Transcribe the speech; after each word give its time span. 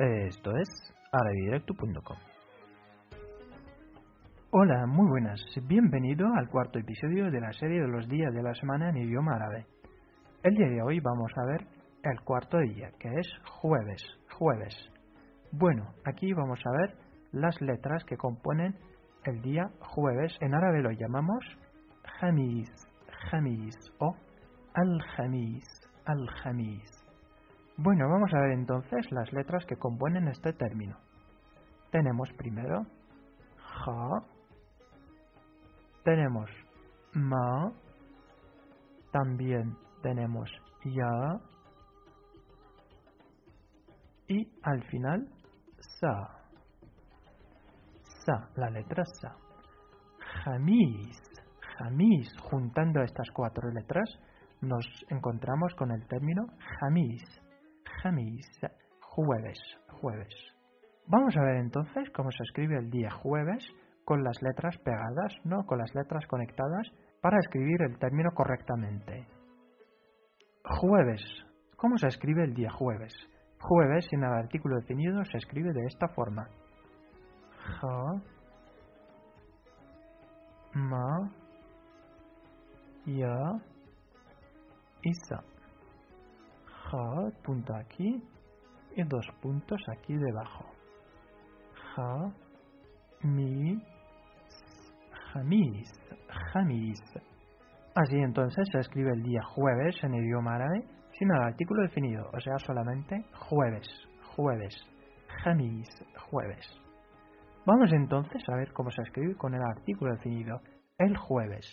Esto 0.00 0.56
es 0.56 0.66
arabidirecto.com. 1.12 2.16
Hola, 4.50 4.86
muy 4.86 5.06
buenas. 5.06 5.38
Bienvenido 5.64 6.26
al 6.38 6.48
cuarto 6.48 6.78
episodio 6.78 7.30
de 7.30 7.38
la 7.38 7.52
serie 7.52 7.82
de 7.82 7.86
los 7.86 8.08
días 8.08 8.32
de 8.32 8.42
la 8.42 8.54
semana 8.54 8.88
en 8.88 8.96
idioma 8.96 9.34
árabe. 9.34 9.66
El 10.42 10.54
día 10.54 10.68
de 10.68 10.80
hoy 10.80 11.00
vamos 11.00 11.30
a 11.36 11.44
ver 11.44 11.66
el 12.02 12.18
cuarto 12.24 12.56
día, 12.60 12.88
que 12.98 13.10
es 13.10 13.28
jueves. 13.60 14.02
Jueves. 14.38 14.74
Bueno, 15.52 15.92
aquí 16.06 16.32
vamos 16.32 16.60
a 16.64 16.80
ver 16.80 16.96
las 17.32 17.60
letras 17.60 18.02
que 18.04 18.16
componen 18.16 18.74
el 19.26 19.42
día 19.42 19.64
jueves. 19.80 20.34
En 20.40 20.54
árabe 20.54 20.80
lo 20.80 20.92
llamamos 20.92 21.44
Hamis, 22.22 22.70
Hamis 23.30 23.76
o 23.98 24.16
Al-Hamis, 24.72 25.66
Al-Hamis. 26.06 26.99
Bueno, 27.82 28.10
vamos 28.10 28.30
a 28.34 28.40
ver 28.42 28.50
entonces 28.50 29.10
las 29.10 29.32
letras 29.32 29.64
que 29.64 29.76
componen 29.76 30.28
este 30.28 30.52
término. 30.52 30.98
Tenemos 31.90 32.30
primero 32.36 32.84
Ja, 33.56 34.22
tenemos 36.04 36.50
Ma, 37.14 37.72
también 39.10 39.78
tenemos 40.02 40.50
Ya 40.84 41.40
y 44.28 44.46
al 44.62 44.84
final 44.90 45.26
Sa. 45.78 46.28
Sa, 48.26 48.50
la 48.56 48.68
letra 48.68 49.06
Sa. 49.06 49.34
Jamis, 50.44 51.18
Jamis, 51.78 52.28
juntando 52.42 53.00
estas 53.00 53.30
cuatro 53.30 53.70
letras 53.70 54.10
nos 54.60 54.84
encontramos 55.08 55.74
con 55.76 55.92
el 55.92 56.06
término 56.06 56.44
Jamis 56.78 57.24
Jueves, 58.02 59.60
jueves. 60.00 60.34
Vamos 61.06 61.36
a 61.36 61.42
ver 61.42 61.56
entonces 61.56 62.08
cómo 62.14 62.30
se 62.30 62.42
escribe 62.44 62.78
el 62.78 62.90
día 62.90 63.10
jueves 63.10 63.62
con 64.06 64.24
las 64.24 64.40
letras 64.40 64.78
pegadas, 64.78 65.34
no 65.44 65.66
con 65.66 65.76
las 65.76 65.94
letras 65.94 66.26
conectadas, 66.26 66.90
para 67.20 67.38
escribir 67.38 67.82
el 67.82 67.98
término 67.98 68.30
correctamente. 68.34 69.26
Jueves. 70.64 71.22
¿Cómo 71.76 71.98
se 71.98 72.06
escribe 72.06 72.44
el 72.44 72.54
día 72.54 72.70
jueves? 72.70 73.12
Jueves 73.60 74.06
sin 74.08 74.24
el 74.24 74.32
artículo 74.32 74.76
definido 74.76 75.22
se 75.26 75.36
escribe 75.36 75.70
de 75.74 75.84
esta 75.86 76.08
forma. 76.08 76.48
Ja, 77.82 78.22
ma, 80.72 81.30
ya, 83.04 83.60
isa 85.02 85.49
punto 87.42 87.74
aquí 87.74 88.22
y 88.96 89.02
dos 89.04 89.26
puntos 89.40 89.80
aquí 89.96 90.14
debajo. 90.14 90.64
Mi, 93.22 93.78
jamis, 95.32 95.88
jamis. 96.52 97.00
Así 97.94 98.16
entonces 98.16 98.66
se 98.72 98.78
escribe 98.78 99.12
el 99.12 99.22
día 99.22 99.42
jueves 99.42 99.96
en 100.02 100.14
idioma 100.14 100.54
árabe 100.54 100.84
sin 101.12 101.30
el 101.30 101.42
artículo 101.42 101.82
definido, 101.82 102.30
o 102.32 102.40
sea, 102.40 102.56
solamente 102.58 103.24
jueves, 103.48 103.86
jueves, 104.34 104.74
jamis, 105.42 105.88
jueves. 106.30 106.66
Vamos 107.66 107.92
entonces 107.92 108.42
a 108.48 108.56
ver 108.56 108.72
cómo 108.72 108.90
se 108.90 109.02
escribe 109.02 109.36
con 109.36 109.54
el 109.54 109.60
artículo 109.62 110.14
definido, 110.14 110.60
el 110.98 111.16
jueves. 111.16 111.66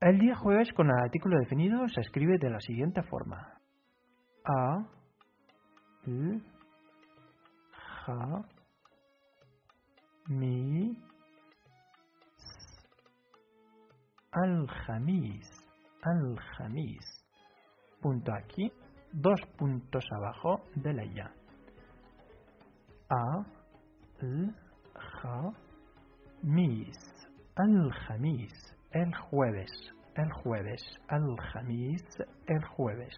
El 0.00 0.18
día 0.18 0.34
jueves 0.34 0.72
con 0.74 0.88
el 0.88 0.98
artículo 1.02 1.38
definido 1.38 1.88
se 1.88 2.00
escribe 2.02 2.36
de 2.38 2.50
la 2.50 2.60
siguiente 2.60 3.02
forma 3.02 3.60
a 4.44 4.84
l 6.06 6.40
mi 10.28 10.96
al 14.32 14.66
jamis 14.68 15.48
al 16.02 16.38
jamis 16.56 17.24
punto 18.00 18.32
aquí 18.32 18.72
dos 19.12 19.40
puntos 19.58 20.04
abajo 20.12 20.62
de 20.76 20.92
la 20.94 21.04
ya. 21.04 21.32
A 23.10 23.44
l 24.22 24.54
ja 24.94 25.52
mis 26.42 26.96
al 27.56 27.92
jamis 28.06 28.76
el 28.92 29.14
jueves 29.14 29.72
el 30.14 30.32
jueves 30.32 30.82
al 31.08 31.36
jamis 31.52 32.02
el 32.46 32.64
jueves 32.64 33.16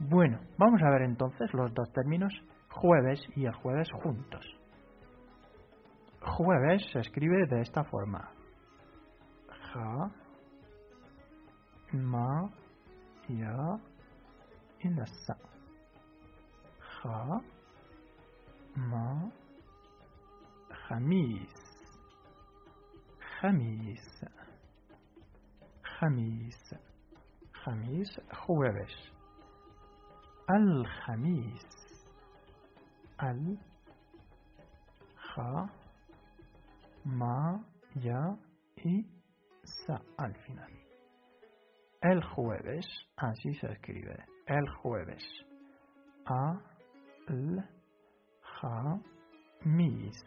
bueno, 0.00 0.40
vamos 0.56 0.80
a 0.82 0.88
ver 0.88 1.02
entonces 1.02 1.52
los 1.52 1.74
dos 1.74 1.92
términos 1.92 2.32
jueves 2.70 3.20
y 3.36 3.44
el 3.44 3.52
jueves 3.52 3.90
juntos. 4.02 4.46
Jueves 6.22 6.82
se 6.90 7.00
escribe 7.00 7.46
de 7.46 7.60
esta 7.60 7.84
forma. 7.84 8.30
Ja, 9.72 10.10
ma, 11.92 12.50
ya 13.28 13.78
y 14.80 14.88
la 14.88 15.06
sa. 15.06 15.36
Ja, 17.02 17.42
ma, 18.76 19.30
jamis. 20.88 21.54
Jamis. 23.40 24.26
Jamis. 25.82 26.74
Jamis, 27.52 28.20
jueves. 28.46 29.19
الخميس 30.49 31.67
ال 33.23 33.57
خ 35.15 35.39
ما 37.05 37.63
ya 37.95 38.35
y 38.83 39.05
sa 39.63 40.01
al 40.17 40.35
final. 40.35 40.71
El 42.01 42.23
jueves, 42.23 42.85
así 43.17 43.53
se 43.55 43.71
escribe. 43.71 44.25
El 44.45 44.67
jueves. 44.81 45.23
A, 46.25 46.59
l, 47.27 47.63
ja, 48.41 48.99
mis. 49.63 50.21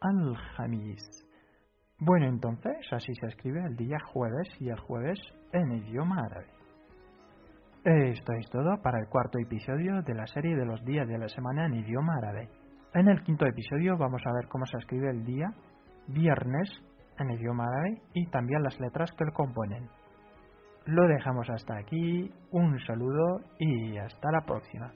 Al 0.00 0.36
jamis. 0.56 1.04
Bueno, 1.98 2.26
entonces 2.26 2.76
así 2.90 3.14
se 3.14 3.26
escribe 3.28 3.64
el 3.64 3.76
día 3.76 3.98
jueves 4.12 4.48
y 4.58 4.68
el 4.68 4.80
jueves 4.80 5.20
en 5.52 5.72
idioma 5.72 6.24
árabe. 6.24 6.48
Esto 7.89 8.33
es 8.33 8.49
todo 8.49 8.81
para 8.83 8.99
el 8.99 9.07
cuarto 9.07 9.39
episodio 9.39 10.01
de 10.01 10.13
la 10.13 10.27
serie 10.27 10.57
de 10.57 10.65
los 10.65 10.83
días 10.83 11.07
de 11.07 11.17
la 11.17 11.29
semana 11.29 11.67
en 11.67 11.75
idioma 11.75 12.17
árabe. 12.17 12.49
En 12.93 13.07
el 13.07 13.23
quinto 13.23 13.45
episodio 13.45 13.95
vamos 13.97 14.21
a 14.25 14.33
ver 14.33 14.49
cómo 14.49 14.65
se 14.65 14.77
escribe 14.77 15.09
el 15.09 15.23
día 15.23 15.53
viernes 16.09 16.69
en 17.17 17.31
idioma 17.31 17.63
árabe 17.63 18.01
y 18.13 18.29
también 18.29 18.61
las 18.61 18.77
letras 18.81 19.09
que 19.13 19.23
lo 19.23 19.31
componen. 19.31 19.87
Lo 20.85 21.07
dejamos 21.07 21.49
hasta 21.49 21.77
aquí, 21.77 22.29
un 22.51 22.77
saludo 22.81 23.39
y 23.57 23.97
hasta 23.97 24.31
la 24.33 24.41
próxima. 24.41 24.91